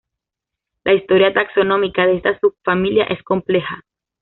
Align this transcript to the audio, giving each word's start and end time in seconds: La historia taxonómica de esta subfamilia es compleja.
La 0.83 0.95
historia 0.95 1.31
taxonómica 1.31 2.07
de 2.07 2.15
esta 2.15 2.35
subfamilia 2.39 3.03
es 3.03 3.21
compleja. 3.21 3.83